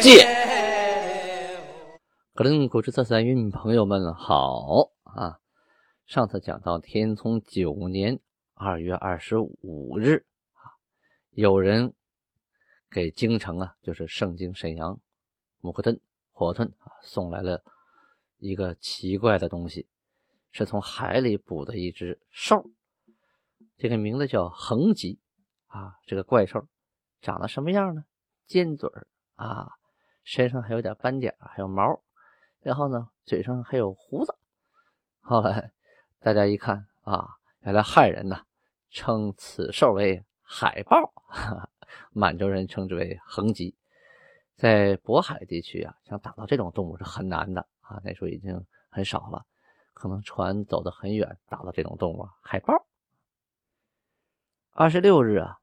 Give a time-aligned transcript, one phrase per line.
[0.00, 0.10] 借》。
[2.34, 5.40] 格林古之色三韵，朋友们好啊！
[6.04, 8.20] 上次讲到天聪九年
[8.54, 10.76] 二月二十五日啊，
[11.30, 11.94] 有人
[12.90, 15.00] 给京城啊，就是盛京沈阳
[15.60, 15.98] 木克顿
[16.32, 17.62] 火顿啊，送来了
[18.38, 19.86] 一个奇怪的东西，
[20.50, 22.70] 是从海里捕的一只兽，
[23.78, 25.18] 这个名字叫横棘
[25.68, 25.98] 啊。
[26.06, 26.66] 这个怪兽
[27.20, 28.04] 长得什么样呢？
[28.46, 28.88] 尖嘴
[29.34, 29.72] 啊，
[30.26, 32.02] 身上还有点斑点，还有毛。
[32.60, 34.36] 然后呢，嘴上还有胡子。
[35.20, 35.70] 后来
[36.18, 37.28] 大家一看啊，
[37.60, 38.44] 原来汉人呢
[38.90, 41.12] 称此兽为海豹，
[42.10, 43.76] 满洲人称之为横棘。
[44.56, 49.46] 在渤海地区啊，想打到这种动物是很难的啊，那时候已经很少了，
[49.94, 52.84] 可能船走得很远，打到这种动物海豹。
[54.72, 55.60] 二十六日啊，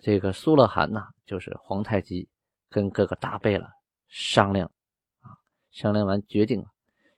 [0.00, 2.28] 这个苏勒汗呢，就是皇太极，
[2.70, 3.70] 跟各个大贝勒
[4.08, 4.70] 商量
[5.20, 5.36] 啊。
[5.70, 6.64] 商量完，决定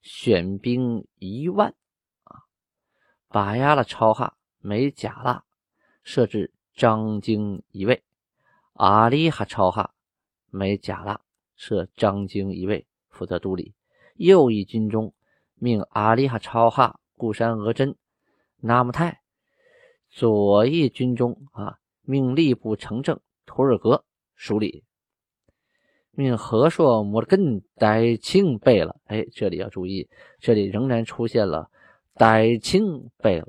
[0.00, 1.74] 选兵一万
[2.24, 2.42] 啊，
[3.28, 5.42] 把压了超哈美甲剌，
[6.02, 8.02] 设置张京一位；
[8.72, 9.94] 阿里哈超哈
[10.50, 11.20] 美甲剌，
[11.54, 13.74] 设张京一位负责督理。
[14.16, 15.14] 右翼军中
[15.54, 17.96] 命阿里哈超哈固山额真、
[18.58, 19.20] 纳木泰；
[20.10, 24.84] 左翼军中啊，命吏部承正图尔格署理。
[26.14, 30.06] 命和硕摩根代清贝勒，哎，这里要注意，
[30.40, 31.68] 这里仍然出现了
[32.14, 32.82] 代清
[33.16, 33.46] 贝勒。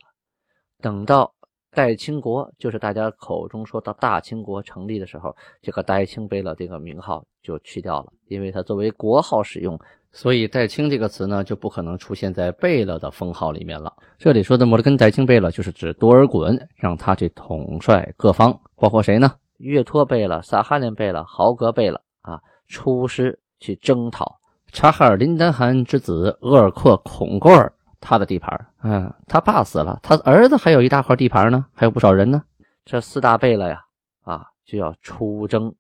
[0.82, 1.34] 等到
[1.72, 9.78] 代清国，就是大家口中说到大清国成立的时候，这个代清贝勒这个名号就去掉了，因为它作为国号使用，
[10.14, 13.92] 所以代清这个词呢就不可能出现在贝勒的封号里面了。
[14.18, 19.34] 这里说的摩尔根代清贝勒，就是指多尔衮，让他去统帅各方，包括谁呢？
[19.58, 22.40] 岳托贝勒、萨哈林贝勒、豪格贝勒啊。
[22.68, 24.40] 出师去征讨
[24.72, 32.44] 察哈尔林丹汗之子额尔阔孔过尔，他的地盘嗯，他爸死了，他儿子还有一大块地盘呢，还有不少人呢。
[32.84, 33.82] 这四大贝勒呀，
[34.24, 35.74] 啊，就要出征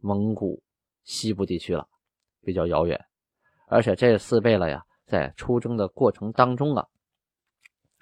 [0.00, 0.62] 蒙古
[1.04, 1.86] 西部地区了，
[2.42, 2.98] 比较遥远。
[3.68, 6.86] 而且这四贝勒呀，在出征的过程当中啊，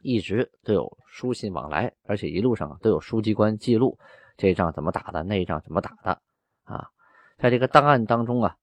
[0.03, 3.99] 一直都有书信往来，而且一路上都有书记官记录
[4.37, 6.23] 这仗怎么打的，那一仗怎么打的
[6.63, 6.89] 啊。
[7.41, 8.57] 在这个档案当中啊，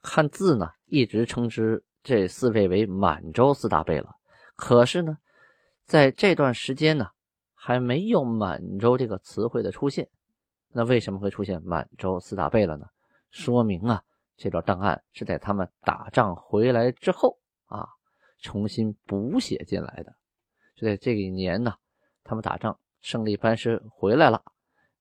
[0.00, 4.08] 看字呢，一直称之这四位为满洲四大贝勒。
[4.54, 5.18] 可是呢，
[5.84, 7.08] 在这段时间呢，
[7.52, 10.08] 还没有满洲这个词汇的出现。
[10.68, 12.86] 那为什么会出现满洲四大贝勒呢？
[13.32, 14.00] 说明啊，
[14.36, 17.88] 这段档案是在他们打仗回来之后啊，
[18.40, 20.14] 重新补写进来的。
[20.76, 21.74] 就在这一年呢，
[22.22, 24.40] 他们打仗胜利班师回来了。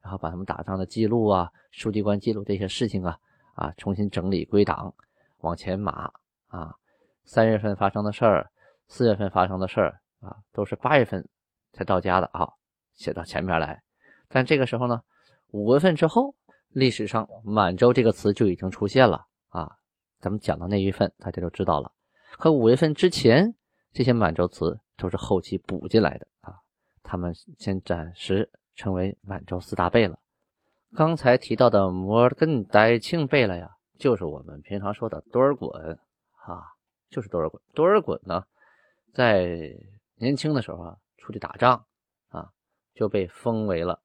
[0.06, 3.18] 然后把他们打仗的记录啊、书记官记录这些事情啊
[3.56, 4.94] 啊重新整理归档，
[5.40, 6.12] 往前码
[6.46, 6.76] 啊。
[7.24, 8.52] 三月份发生的事儿，
[8.88, 11.28] 四月份发生的事儿啊，都是八月份
[11.74, 12.48] 才到家的啊，
[12.94, 13.82] 写到前面来。
[14.28, 15.02] 但这个时候呢，
[15.48, 16.36] 五月份之后，
[16.70, 19.76] 历史上“满洲”这个词就已经出现了啊。
[20.20, 21.92] 咱们讲到那一份，大家就知道了。
[22.38, 23.56] 可五月份之前，
[23.92, 26.54] 这些满洲词都是后期补进来的啊。
[27.02, 28.48] 他们先暂时。
[28.76, 30.18] 成为满洲四大贝勒。
[30.96, 35.98] 刚才提到的摩尔根代庆贝勒呀，就是我们平常说的多尔衮
[36.46, 36.64] 啊，
[37.10, 37.60] 就是多尔衮。
[37.74, 38.44] 多尔衮呢，
[39.14, 39.76] 在
[40.16, 41.86] 年轻的时候啊，出去打仗
[42.30, 42.50] 啊，
[42.94, 44.02] 就被封为了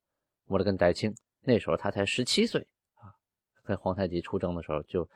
[0.46, 1.14] 摩尔根代庆。
[1.42, 3.14] 那时候他才十七岁啊，
[3.64, 5.08] 跟皇太极出征的时候就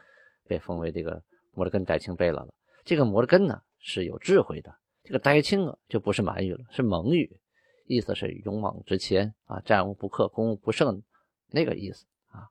[0.47, 1.23] 被封为这个
[1.53, 2.55] 摩尔根代庆贝勒了。
[2.85, 4.73] 这个摩尔根呢是有智慧的，
[5.03, 7.41] 这个代庆啊就不是满语了，是蒙语。
[7.87, 11.03] 意思是勇往直前啊，战无不克，攻无不胜，
[11.51, 12.49] 那个意思啊，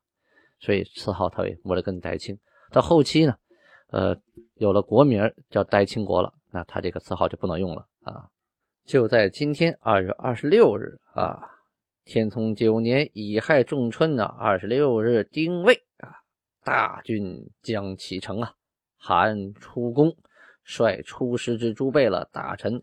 [0.60, 2.38] 所以赐号他为摩勒根代清。
[2.70, 3.36] 到后期呢，
[3.88, 4.16] 呃，
[4.54, 8.28] 有了国名叫代清国了，那他这个词号就不能用了啊。
[8.84, 11.40] 就在今天二月二十六日啊，
[12.04, 16.14] 天聪九年乙亥仲春呢，二十六日丁未啊，
[16.62, 18.54] 大军将启程啊，
[18.96, 20.16] 韩出宫，
[20.62, 22.82] 率出师之诸贝勒大臣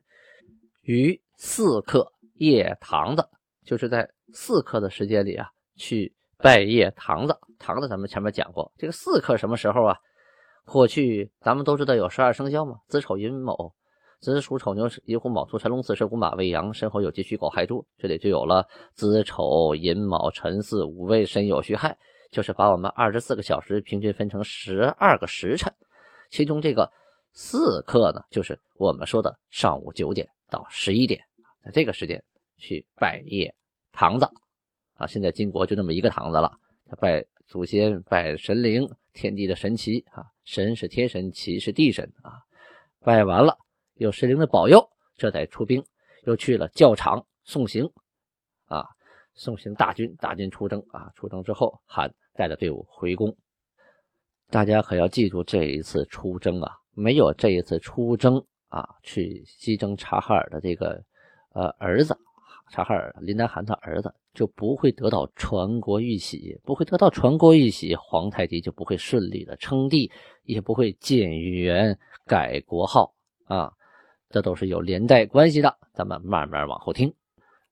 [0.81, 2.11] 于四刻。
[2.41, 3.23] 夜堂子，
[3.63, 7.37] 就是在四刻的时间里啊，去拜谒堂子。
[7.59, 9.95] 堂子咱们前面讲过，这个四克什么时候啊？
[10.65, 13.75] 过去咱们都知道有十二生肖嘛，子丑寅卯，
[14.19, 21.95] 子鼠丑牛寅虎卯兔辰龙巳蛇午马未羊申猴酉鸡戌狗亥猪，这里就有了子丑寅卯辰巳午未申酉戌亥，
[22.31, 25.71] 就是把我们二十四个小时平均分成十二个时辰，
[26.31, 26.91] 其中这个
[27.33, 31.21] 四克呢，就是我们说的上午九点到十一点，
[31.63, 32.23] 在这个时间
[32.61, 33.51] 去拜谒
[33.91, 34.25] 堂子
[34.93, 35.05] 啊。
[35.05, 36.49] 现在金国就这么一个堂子了，
[36.85, 38.87] 他拜祖先，拜神灵。
[39.13, 42.39] 天地的神奇啊，神是天神，奇是地神啊。
[43.01, 43.57] 拜完了，
[43.95, 45.83] 有神灵的保佑，这才出兵，
[46.23, 47.91] 又去了教场送行
[48.67, 48.85] 啊，
[49.33, 51.11] 送行大军，大军出征啊。
[51.13, 53.35] 出征之后，韩带着队伍回宫。
[54.49, 61.03] 大家可要记住，这一次出征啊，没有这一次出征啊，去西征察哈尔的这个
[61.49, 62.17] 呃儿子。
[62.71, 70.09] 察哈尔林丹汗他儿子就不会得到传国玉玺，不会得到传国玉玺，皇太极就不会顺利的称帝，
[70.43, 73.13] 也不会建元改国号
[73.43, 73.73] 啊，
[74.29, 75.77] 这都是有连带关系的。
[75.93, 77.13] 咱们慢慢往后听。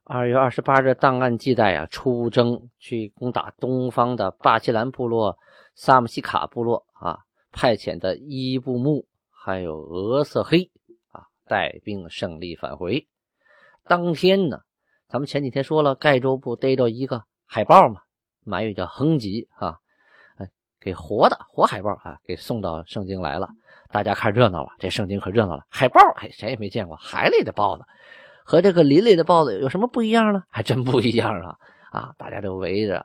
[0.03, 5.37] 二月二十八日档案记载啊，出征去攻打东方的巴基兰部落、
[5.75, 7.19] 萨姆西卡部落啊，
[7.53, 10.69] 派遣的伊布木还有俄色黑
[11.13, 13.07] 啊，带兵胜利返回。
[13.85, 14.59] 当天呢。
[15.09, 17.99] 咱们前几天说了，盖州不逮着一个海豹嘛，
[18.45, 19.79] 满语叫哼吉啊，
[20.37, 20.47] 哎，
[20.79, 23.49] 给活的活海豹啊，给送到圣经来了。
[23.91, 25.65] 大家看热闹了，这圣经可热闹了。
[25.67, 27.83] 海豹，哎，谁也没见过海里的豹子，
[28.45, 30.43] 和这个林里的豹子有什么不一样呢？
[30.47, 31.57] 还真不一样啊！
[31.89, 33.03] 啊，大家都围着，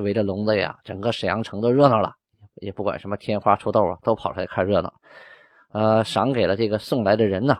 [0.00, 2.14] 围着笼子呀，整个沈阳城都热闹了，
[2.60, 4.94] 也不管什么天花、臭豆啊，都跑出来看热闹。
[5.72, 7.58] 呃，赏给了这个送来的人呢，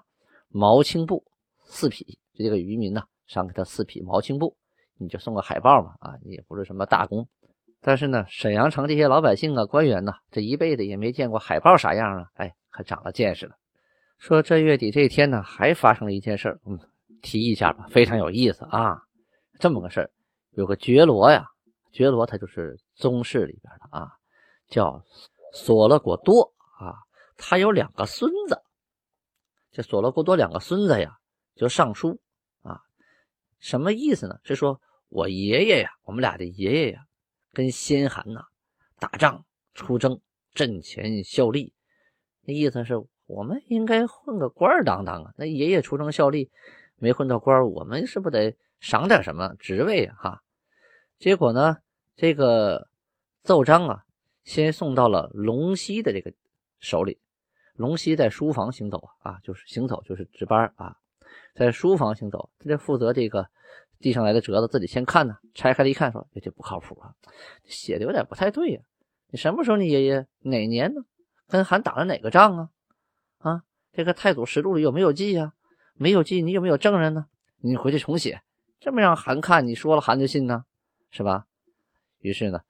[0.51, 1.25] 毛青布
[1.65, 3.03] 四匹，这个渔民呢。
[3.33, 4.55] 赏给他四匹毛青布，
[4.99, 7.27] 你就送个海报嘛啊，也不是什么大功。
[7.81, 13.57] 但是呢，沈阳城这些老百姓啊、官员呢，这一辈子也没见过海报啥样啊，哎，可长了见识了。
[14.19, 16.79] 说这月底这一天呢，还发生了一件事嗯，
[17.23, 19.01] 提一下吧，非常有意思啊。
[19.59, 20.11] 这么个事儿，
[20.51, 21.47] 有个觉罗呀，
[21.91, 24.13] 觉罗他就是宗室里边的啊，
[24.69, 25.03] 叫
[25.55, 27.01] 索勒果多啊，
[27.39, 28.61] 他有两个孙子，
[29.73, 31.17] 这索勒果多两个孙子呀，
[31.57, 32.21] 就上书。
[33.63, 34.41] 什么意思呢？
[34.43, 37.07] 是说我爷爷呀，我们俩的爷爷呀，
[37.53, 38.43] 跟先汗呐
[38.99, 40.21] 打仗出征，
[40.53, 41.73] 阵前效力。
[42.41, 42.95] 那意思是
[43.27, 45.33] 我们应该混个官当当啊。
[45.37, 46.51] 那爷爷出征效力，
[46.97, 50.15] 没混到官我们是不得赏点什么职位啊？
[50.19, 50.43] 哈。
[51.21, 51.77] 结果呢，
[52.17, 52.89] 这个
[53.45, 54.05] 奏章啊，
[54.43, 56.33] 先送到了龙溪的这个
[56.81, 57.21] 手里。
[57.75, 60.97] 龙溪在书房行走，啊，就是行走，就是值班啊。
[61.55, 63.47] 在书房行走，他就负责这个
[63.99, 65.37] 递上来的折子，自己先看呢。
[65.55, 67.15] 拆开了一看，说：“这就不靠谱啊，
[67.65, 68.81] 写的有点不太对呀。
[69.29, 71.03] 你什么时候你爷爷哪年呢？
[71.49, 72.69] 跟韩打了哪个仗啊？
[73.39, 73.63] 啊，
[73.93, 75.53] 这个太祖实录里有没有记呀？
[75.95, 77.27] 没有记，你有没有证人呢？
[77.59, 78.43] 你回去重写，
[78.81, 80.65] 这么让韩看，你说了韩就信呢，
[81.11, 81.47] 是吧？
[82.21, 82.61] 于是呢，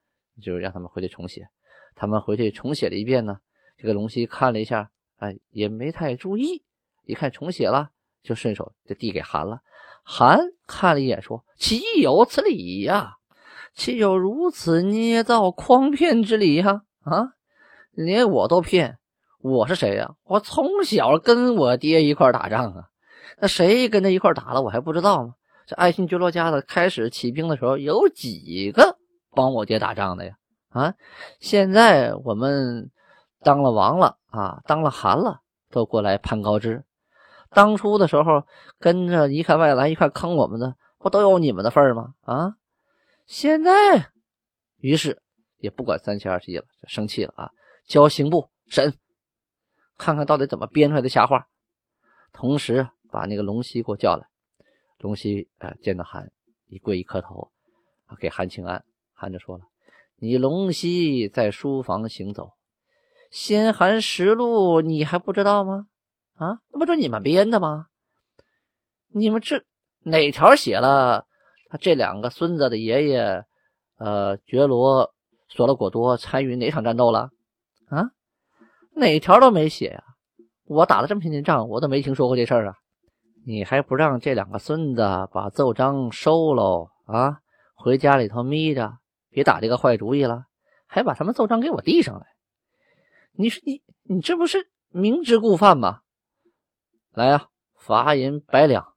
[0.41, 1.47] 就让他们回去重写。
[1.95, 3.39] 他们回去重写了一遍呢。
[3.77, 6.63] 这个龙溪看了一下，哎，也没太注意，
[7.05, 7.91] 一看重写了。
[8.23, 9.59] 就顺手就递给韩了，
[10.03, 13.17] 韩看了一眼，说：“岂有此理呀？
[13.75, 16.83] 岂有如此捏造诓骗之理呀？
[17.03, 17.33] 啊，
[17.91, 18.97] 连我都骗，
[19.41, 20.15] 我是谁呀？
[20.23, 22.85] 我从小跟我爹一块打仗啊，
[23.39, 25.33] 那谁跟他一块打了，我还不知道吗？
[25.65, 28.97] 这爱新觉罗家的开始起兵的时候，有几个
[29.31, 30.35] 帮我爹打仗的呀？
[30.69, 30.93] 啊，
[31.39, 32.89] 现在我们
[33.41, 36.83] 当了王了啊，当了韩了，都过来攀高枝。”
[37.53, 38.45] 当初的时候，
[38.79, 42.15] 跟着一看外来，一看坑我们的，不都有你们的份儿吗？
[42.21, 42.55] 啊！
[43.25, 44.11] 现在，
[44.77, 45.21] 于是
[45.57, 47.51] 也不管三七二十一了，生气了啊！
[47.85, 48.93] 交刑部审，
[49.97, 51.47] 看看到底怎么编出来的瞎话。
[52.31, 54.27] 同时把那个龙溪给我叫来。
[54.97, 56.31] 龙溪啊，见到韩
[56.67, 57.51] 一跪一磕头，
[58.19, 58.83] 给韩请安。
[59.13, 59.65] 韩就说了
[60.17, 62.53] ：“你龙溪在书房行走，
[63.29, 65.87] 先韩实录你还不知道吗？”
[66.35, 67.87] 啊，那不就你们编的吗？
[69.09, 69.63] 你们这
[70.03, 71.25] 哪条写了
[71.69, 73.43] 他这两个孙子的爷爷，
[73.97, 75.13] 呃，觉罗
[75.49, 77.29] 索勒果多参与哪场战斗了？
[77.89, 78.11] 啊，
[78.95, 80.03] 哪条都没写呀！
[80.65, 82.75] 我打了这么些年仗，我都没听说过这事儿啊！
[83.45, 86.89] 你还不让这两个孙子把奏章收喽？
[87.05, 87.39] 啊，
[87.75, 88.97] 回家里头眯着，
[89.29, 90.45] 别打这个坏主意了，
[90.87, 92.25] 还把他们奏章给我递上来。
[93.33, 95.99] 你说你你这不是明知故犯吗？
[97.13, 98.95] 来呀，罚银百两，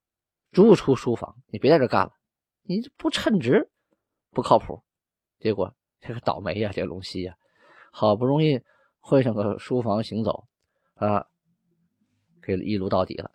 [0.50, 1.36] 逐出书房。
[1.48, 2.12] 你别在这干了，
[2.62, 3.70] 你这不称职，
[4.30, 4.82] 不靠谱。
[5.38, 7.36] 结果这个倒霉呀，这龙溪呀，
[7.92, 8.62] 好不容易
[9.00, 10.44] 混上个书房行走
[10.94, 11.26] 啊，
[12.42, 13.30] 给一撸到底了。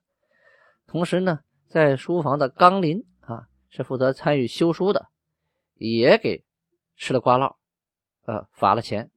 [0.87, 5.09] 同时呢，在书房的刚林啊，是负责参与修书的，
[5.75, 6.43] 也给
[6.95, 7.55] 吃了瓜烙，
[8.25, 9.11] 呃，罚了钱。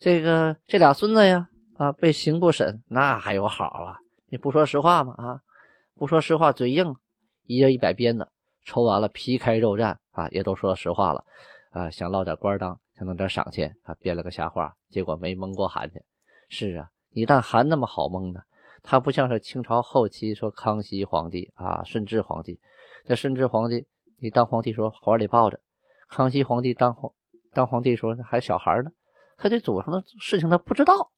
[0.00, 3.98] 这个这俩孙子呀，啊，被刑部审，那还有好啊？
[4.34, 5.14] 你不说实话吗？
[5.16, 5.40] 啊，
[5.94, 6.96] 不说实话，嘴硬，
[7.44, 8.28] 一人一百鞭子，
[8.64, 11.24] 抽完了皮开肉绽啊，也都说实话了
[11.70, 16.02] 啊，想捞点官当，想弄点赏钱啊，编了个瞎话，结果没蒙过韩去。
[16.48, 18.40] 是啊，你但函那么好蒙呢？
[18.82, 22.58] 他不像是清朝后期说康熙皇帝啊，顺治皇帝，
[23.04, 23.86] 那顺治皇帝
[24.18, 25.60] 你当皇帝时候怀里抱着，
[26.08, 27.12] 康熙皇帝当皇
[27.52, 28.90] 当皇帝时候还小孩呢。
[29.36, 31.12] 他这祖上的事情他不知道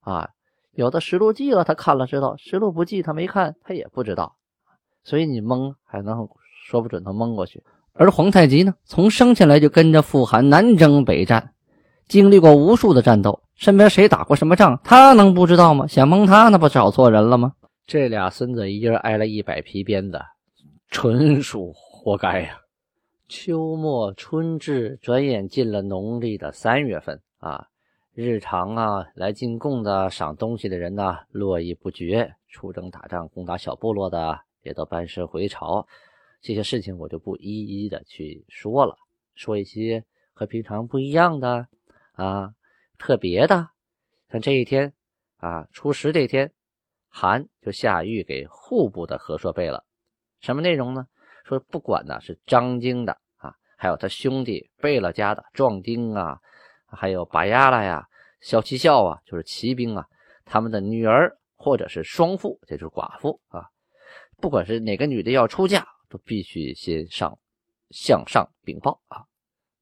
[0.00, 0.30] 啊，
[0.74, 4.36] 有的实录记了，他看了知道；实录不记，他没看，他也不知道。
[5.02, 6.28] 所以你蒙还能
[6.66, 7.62] 说不准他蒙过去。
[7.92, 11.52] 而皇太极呢，从生下来就跟着傅寒南征北战，
[12.08, 15.86] 经历过无数的战斗，身边谁打过什么仗，他能不知道吗？
[15.86, 17.52] 想蒙他，那不找错人了吗？
[17.86, 20.20] 这俩孙子一人挨了一百皮鞭子，
[20.90, 22.58] 纯属活该呀！
[23.28, 27.20] 秋末春至，转眼进了农历的三月份。
[27.38, 27.66] 啊，
[28.16, 35.84] 日常啊，来进贡的、赏东西的人呢，络绎不绝；出征打仗、攻打小部落的，也都班师回朝。
[36.40, 38.96] 这些事情我就不一一的去说了，
[39.34, 41.66] 说一些和平常不一样的
[42.12, 42.54] 啊，
[42.98, 43.70] 特别的。
[44.30, 44.92] 像这一天
[45.38, 46.52] 啊，初十这天，
[47.08, 49.84] 韩就下谕给户部的和硕贝了。
[50.40, 51.08] 什么内容呢？
[51.44, 56.38] 说不管呢是张经的啊，还有他兄弟贝勒家的壮丁啊。
[56.94, 58.06] 还有拔牙了呀，
[58.40, 60.06] 骁骑校啊，就是骑兵啊，
[60.44, 63.68] 他们的女儿或者是双妇，这就是寡妇啊。
[64.38, 67.38] 不管是哪个女的要出嫁，都必须先上
[67.90, 69.24] 向上禀报啊，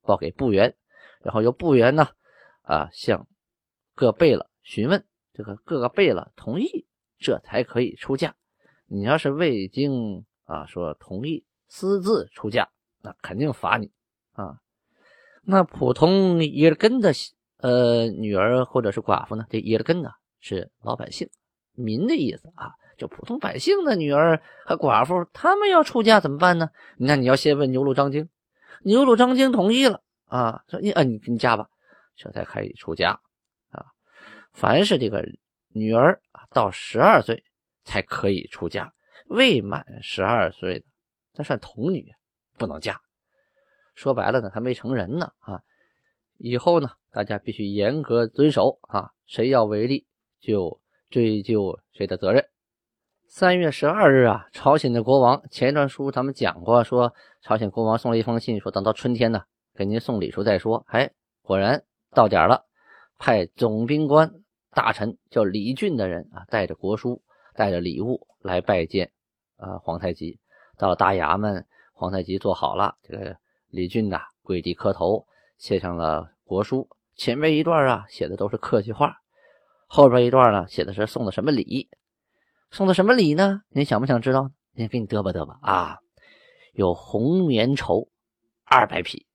[0.03, 0.75] 报给部员，
[1.23, 2.09] 然后由部员呢
[2.63, 3.27] 啊向
[3.95, 6.87] 各贝勒询问，这个各个贝勒同意，
[7.19, 8.35] 这才可以出嫁。
[8.87, 13.91] 你要是未经啊说同意私自出嫁，那肯定罚你
[14.33, 14.61] 啊。
[15.45, 17.13] 那普通耶尔根的
[17.59, 19.45] 呃女儿或者是寡妇呢？
[19.51, 21.29] 这耶尔根呢是老百姓
[21.75, 26.71] 民的意思啊，就普通百姓的女儿和寡妇，他们要出嫁怎么办呢？
[26.97, 28.29] 那你要先问牛录张经，
[28.85, 31.67] 牛录张经同意了啊，说你啊你你嫁吧，
[32.17, 33.19] 这才可以出嫁
[33.71, 33.87] 啊。
[34.53, 35.25] 凡是这个
[35.69, 36.21] 女儿
[36.51, 37.43] 到十二岁
[37.85, 38.93] 才可以出嫁，
[39.27, 40.85] 未满十二岁的
[41.35, 42.13] 那算童女，
[42.59, 43.01] 不能嫁。
[43.95, 45.63] 说白了呢，还没成人呢啊！
[46.39, 50.07] 以后呢，大家必须严格遵守啊，谁要违例
[50.41, 50.81] 就
[51.11, 52.45] 追究谁的责任。
[53.29, 59.43] 三月十二日啊，朝鲜的国王前一段书咱们讲过，说朝鲜国王送了一封信，说等到春天呢，
[59.75, 60.85] 给您送礼数再说。
[60.89, 62.65] 哎，果然到点了，
[63.19, 64.33] 派总兵官
[64.71, 67.23] 大臣叫李俊的人啊，带着国书，
[67.55, 69.13] 带着礼物来拜见
[69.57, 70.41] 啊皇太极。
[70.77, 73.37] 到了大衙门，皇太极坐好了，这个。
[73.73, 75.27] 李俊呐，跪地磕头，
[75.57, 76.87] 写上了国书。
[77.17, 79.09] 前面一段啊，写的都是客气话；
[79.87, 81.89] 后边一段呢，写的是送的什么礼。
[82.71, 83.63] 送的什么礼呢？
[83.71, 84.51] 您想不想知道？
[84.77, 85.99] 先给你嘚吧嘚吧啊！
[86.75, 88.11] 有红棉绸
[88.65, 89.27] 二百匹，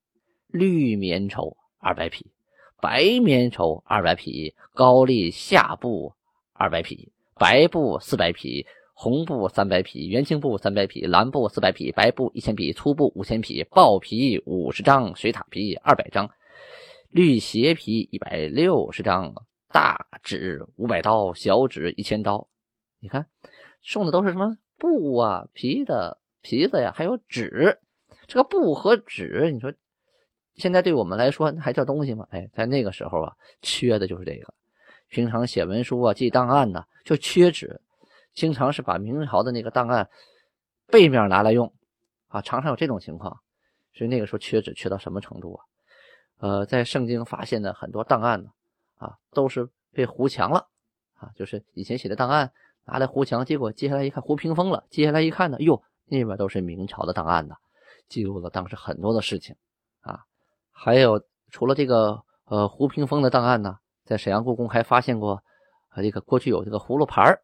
[0.46, 2.32] 绿棉绸二百匹，
[2.80, 6.14] 白棉绸二百匹，高丽下布
[6.54, 8.68] 二百匹，白布四百匹。
[9.00, 16.28] 红布三百匹，元青布三百匹，蓝布四百匹，白布一千匹，粗布五千匹，豹皮五十张，水獭皮二百张，
[17.12, 19.36] 绿鞋皮一百六十张，
[19.72, 22.48] 大纸五百刀，小纸一千刀。
[23.00, 23.28] 你看，
[23.84, 27.78] 送的都是什么布啊、皮的皮子呀，还有纸。
[28.26, 29.72] 这个布和纸，你说
[30.56, 32.26] 现在对我们来说还叫东西吗？
[32.32, 34.52] 哎，在那个时候啊，缺的就是这个。
[35.08, 37.80] 平常写文书啊、记档案呢，就缺纸。
[38.38, 40.08] 经常是把明朝的那个档案
[40.86, 41.74] 背面拿来用
[42.28, 43.40] 啊，常常有这种情况，
[43.96, 45.66] 所以那个时候缺纸缺到什么程度啊？
[46.38, 48.52] 呃，在圣经发现的很多档案呢，
[49.00, 50.68] 啊，都是被糊墙了
[51.16, 52.52] 啊，就是以前写的档案
[52.86, 57.56] 拿来糊墙，结果接下来一看糊屏风了，接下来一看呢，哟，那边都是明朝的档案呢，
[58.08, 59.56] 记录了当时很多的事情
[60.02, 60.26] 啊。
[60.72, 65.42] 还有除了这个呃糊屏风的档案呢，在沈阳故宫还发现过
[65.90, 67.36] 啊，这个过去有这个葫芦牌。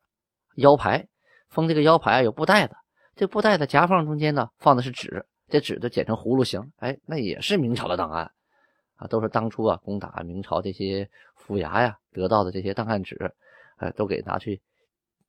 [0.55, 1.07] 腰牌
[1.49, 2.75] 封这个腰牌有布袋子，
[3.15, 8.31] 这布袋子夹缝中间呢放的是纸，这纸都剪成葫芦形，哎，那也是明朝的档案
[8.95, 13.33] 啊，都是当初啊攻打明朝这些府衙呀得到的这些档案纸，
[13.77, 14.61] 呃，都给拿去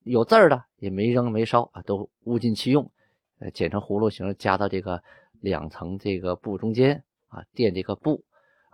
[0.03, 2.91] 有字儿的也没扔没烧啊，都物尽其用，
[3.41, 5.03] 呃，剪成葫芦形夹到这个
[5.41, 8.25] 两层这个布中间啊，垫这个布，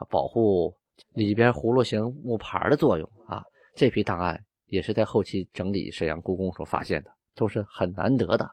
[0.09, 0.75] 保护
[1.15, 3.45] 里边葫芦形木牌的作用啊。
[3.75, 8.51] 这批档案也是在后期整理沈阳故宫所发现的，都是很难得的。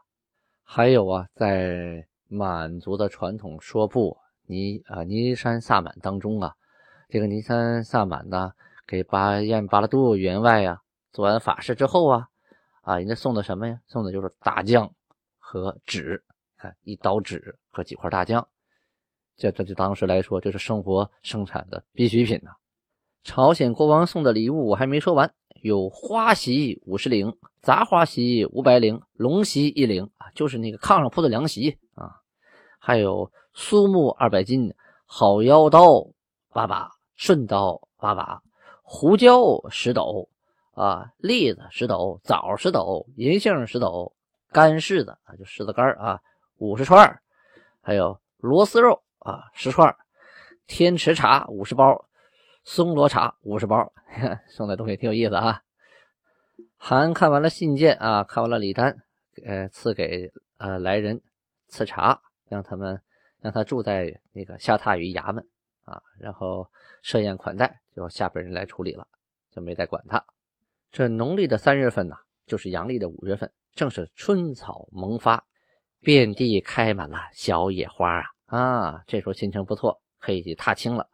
[0.63, 6.53] 还有啊，在满族的传统说布尼啊尼山萨满当中啊，
[7.07, 8.51] 这个尼山萨满呢，
[8.85, 10.81] 给巴彦巴拉杜员外呀
[11.13, 12.27] 做完法事之后啊，
[12.81, 13.79] 啊，人家送的什么呀？
[13.87, 14.91] 送的就是大酱
[15.37, 16.21] 和纸，
[16.57, 18.45] 看一刀纸和几块大酱。
[19.37, 22.51] 这这就当时来说，这是生活生产的必需品呐。
[23.23, 32.11] 朝鲜国王送的礼物我还没说完，有花席五十领，杂花席五百领，龙席一领啊，就是那个炕上铺的凉席啊。
[32.79, 34.73] 还有苏木二百斤，
[35.05, 36.07] 好腰刀
[36.53, 38.41] 八把，顺刀八把，
[38.83, 40.29] 胡椒十斗
[40.73, 44.13] 啊，栗子十斗，枣十斗，银杏十斗，
[44.51, 46.19] 干柿子啊，就柿子干啊，
[46.57, 47.19] 五十串，
[47.81, 49.01] 还有螺丝肉。
[49.19, 49.93] 啊，十串
[50.67, 52.05] 天池茶五十包，
[52.67, 53.93] 松萝茶五十包，
[54.51, 55.61] 送的东西挺有意思啊。
[56.75, 58.93] 韩看完了信件啊，看完了礼单，
[59.45, 61.21] 呃，赐给呃来人
[61.69, 63.01] 赐茶，让他们
[63.39, 65.47] 让他住在那个下榻于衙门
[65.85, 66.69] 啊，然后
[67.01, 69.07] 设宴款待，就下边人来处理了，
[69.49, 70.21] 就没再管他。
[70.91, 75.41] 这农历的三月份呢，就是阳历的五月份，正是春草萌发，
[76.01, 78.25] 遍地开满了小野花啊。
[78.47, 81.07] 啊，这时候心情不错，可以去踏青了。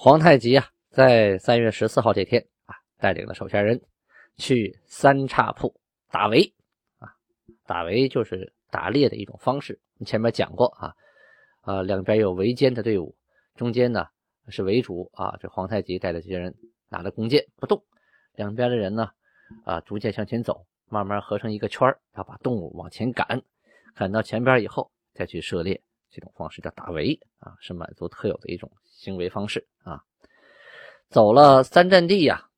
[0.00, 3.82] 皇太极啊，在三月十四号这天啊，带领了手下人
[4.36, 5.74] 去三岔铺
[6.08, 6.54] 打围
[7.00, 7.10] 啊。
[7.66, 10.94] 打围就是打猎的一种方式，前面讲过啊。
[11.62, 13.16] 啊，两边有围歼的队伍，
[13.56, 14.06] 中间呢
[14.46, 15.36] 是围主啊。
[15.40, 16.54] 这皇太极带着这些人
[16.88, 17.82] 拿着弓箭不动，
[18.36, 19.10] 两边的人呢
[19.64, 23.42] 啊逐渐向前走，慢慢合成一个圈要把动物往前赶，
[23.96, 25.82] 赶到前边以后再去射猎。
[26.10, 30.02] 这种方式叫打围啊，是满族特有的一种行为方式啊。
[31.10, 32.48] 走了三站地呀，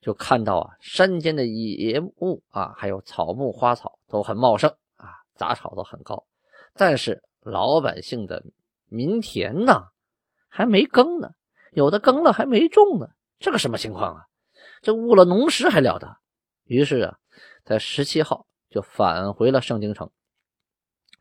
[0.00, 6.26] 就看到啊，山间的野木啊，还有草木花草都很茂盛啊，杂草都很高。
[6.72, 8.44] 但是老百姓的
[8.88, 9.88] 民田呢，
[10.48, 11.30] 还没耕呢，
[11.72, 14.26] 有的耕了还没种呢，这个什么情况啊？
[14.82, 16.16] 这误了农时还了得？
[16.64, 17.18] 于是啊，
[17.64, 20.10] 在十七号就返回了盛京城。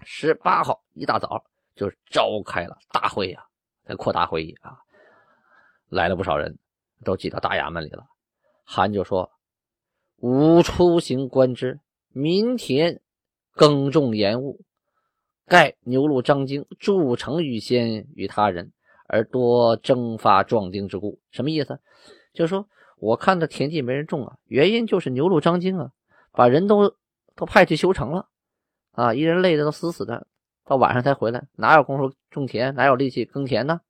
[0.06, 1.46] 十八号一大早。
[1.76, 3.44] 就召开了大会呀，
[3.86, 4.78] 在扩大会议啊，
[5.90, 6.58] 来了不少人，
[7.04, 8.06] 都挤到大衙门里了。
[8.64, 9.30] 韩就说
[10.22, 13.02] ：“吾出行观之，民田
[13.52, 14.62] 耕种延误，
[15.46, 18.72] 盖牛鹿张京筑城于先于他人，
[19.08, 21.80] 而多征发壮丁之故。”什么意思？
[22.34, 25.92] 就是说我看到田地没人种啊，原因就是牛鹿张京啊，
[26.32, 26.96] 把人都
[27.36, 28.30] 都派去修城了
[28.92, 30.26] 啊，一人累得都死死的。
[30.66, 32.74] 到晚上才回来，哪有功夫种田？
[32.76, 33.82] 哪有力气耕田呢？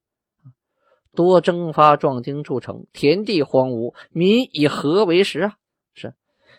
[1.15, 5.57] 多征发壮丁筑城，田地荒芜，民以何为食啊？
[5.93, 6.15] 是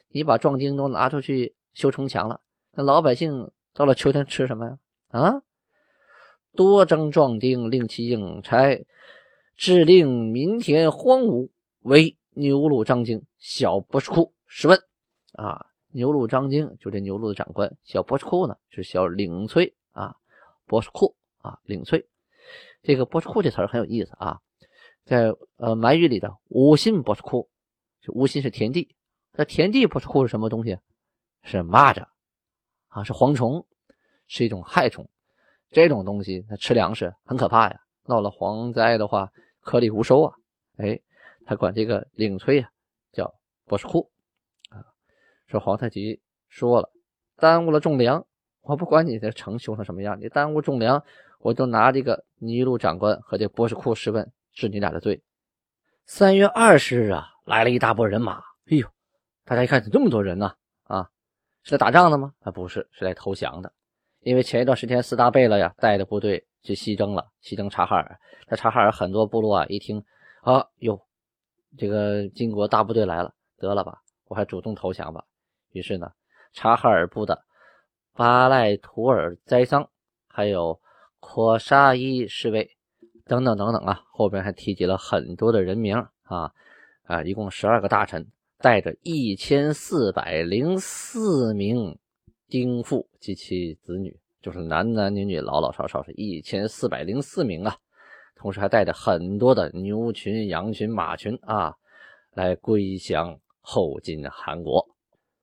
[0.08, 2.40] 你把壮丁都拿出去修城墙了，
[2.72, 4.78] 那老百姓到了秋天吃什么呀？
[5.08, 5.42] 啊！
[6.54, 8.86] 多征壮丁，令其应差，
[9.56, 11.50] 致令民田荒芜，
[11.80, 14.78] 为牛鹿张京小博士库试问
[15.32, 15.66] 啊！
[15.90, 19.74] 牛鹿张京就这牛鹿的长官，小博士库呢是小领崔。
[19.94, 20.16] 啊，
[20.66, 22.06] 博士库啊，领粹，
[22.82, 24.40] 这个博士库这词儿很有意思啊，
[25.04, 27.48] 在呃满语里的无心博士库，
[28.08, 28.94] 无心是田地，
[29.32, 30.78] 那田地博士库是什么东西？
[31.42, 32.06] 是蚂蚱
[32.88, 33.66] 啊，是蝗虫，
[34.26, 35.08] 是一种害虫，
[35.70, 39.30] 这种东西它吃粮食很可怕呀，闹了蝗灾的话
[39.60, 40.34] 颗粒无收啊，
[40.76, 41.00] 哎，
[41.46, 42.70] 他管这个领粹啊
[43.12, 43.34] 叫
[43.66, 44.10] 博士库
[44.70, 44.82] 啊，
[45.46, 46.90] 说皇太极说了，
[47.36, 48.26] 耽误了种粮。
[48.64, 51.04] 我不管你的城修成什么样，你耽误种粮，
[51.38, 55.22] 我就拿这个尼禄长官和这波什库试问，治你俩的罪。
[56.06, 58.38] 三月二十日啊，来了一大波人马。
[58.70, 58.88] 哎呦，
[59.44, 60.54] 大家一看，怎么这么多人呢？
[60.84, 61.10] 啊，
[61.62, 62.32] 是来打仗的吗？
[62.40, 63.70] 啊，不是，是来投降的。
[64.20, 68.18] 因为前一段时间四大贝勒呀带着部队去西征了，西征察哈尔。
[68.46, 70.02] 在察哈尔很多部落啊，一听
[70.40, 70.98] 啊哟，
[71.76, 75.22] 这个金国大部队来了，得了吧，我还主动投降吧。
[75.72, 76.10] 于是呢，
[76.54, 77.44] 察哈尔部的。
[78.16, 79.90] 巴赖图尔栽桑，
[80.28, 80.80] 还有
[81.18, 82.70] 阔沙伊侍卫
[83.24, 86.52] 等等等等啊，后边还提及了很多的人名啊
[87.02, 88.24] 啊，一共十二个大臣
[88.58, 91.98] 带着一千四百零四名
[92.46, 97.76] 丁父及其子女，就是男男女女、老老少少是一千四百零四名啊，
[98.36, 101.74] 同时还带着很多的牛群、羊群、马群啊，
[102.34, 104.86] 来归降后金韩国。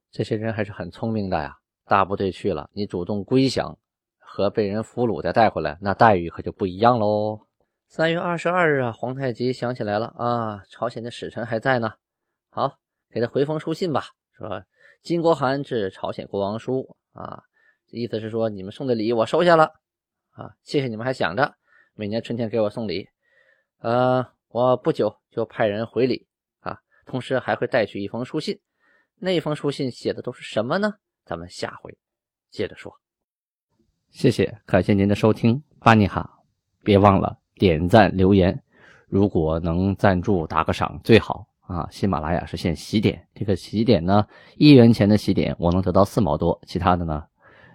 [0.10, 1.58] 这些人还是很聪明的呀。
[1.92, 3.78] 大部队去了，你主动归降
[4.18, 7.46] 和被人俘虏再带回来，那待遇可就不一样喽。
[7.90, 11.92] 三月二十二日啊，皇太极想起来了啊，朝鲜的使臣还在呢。
[12.50, 12.78] 好，
[13.10, 14.06] 给他回封书信吧，
[14.38, 14.64] 说
[15.02, 17.44] 金国函致朝鲜国王书啊，
[17.90, 19.74] 意思是说你们送的礼我收下了
[20.30, 21.54] 啊，谢谢你们还想着
[21.94, 23.10] 每年春天给我送礼。
[23.80, 26.26] 呃，我不久就派人回礼
[26.62, 28.58] 啊，同时还会带去一封书信。
[29.20, 30.94] 那封书信写的都是什么呢？
[31.26, 31.98] 咱们下回
[32.50, 32.94] 接着说。
[34.10, 36.30] 谢谢，感谢您的收听，巴尼哈，
[36.84, 37.38] 别忘了。
[37.56, 38.60] 点赞留言，
[39.08, 41.88] 如果能赞助打个赏最好啊！
[41.92, 47.24] 喜马拉雅是限喜点，这个喜点呢，一元钱的喜点我能得到四毛多，其他的呢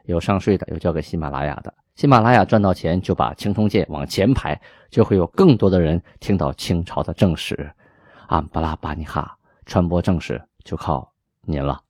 [0.07, 1.73] 有上税的，有交给喜马拉雅的。
[1.95, 7.71] 喜马拉雅赚到钱就把青铜剑往前排，就会有更多的人听到清朝的正史。
[8.27, 11.86] 安巴拉巴尼哈，传播正史就靠您了。